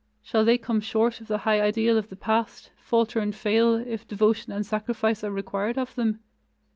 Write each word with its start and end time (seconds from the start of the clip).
Shall 0.23 0.43
they 0.43 0.57
come 0.57 0.81
short 0.81 1.21
of 1.21 1.27
the 1.27 1.37
high 1.37 1.61
ideal 1.61 1.95
of 1.95 2.09
the 2.09 2.15
past, 2.15 2.71
falter 2.75 3.19
and 3.19 3.35
fail, 3.35 3.75
if 3.75 4.07
devotion 4.07 4.51
and 4.51 4.65
sacrifice 4.65 5.23
are 5.23 5.29
required 5.29 5.77
of 5.77 5.93
them? 5.93 6.21